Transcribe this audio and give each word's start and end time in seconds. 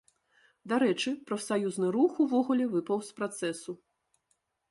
Дарэчы, 0.71 1.11
прафсаюзны 1.31 1.91
рух 1.97 2.13
увогуле 2.25 2.65
выпаў 2.73 2.97
з 3.09 3.17
працэсу. 3.19 3.71